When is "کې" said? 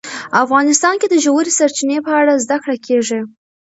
1.01-1.07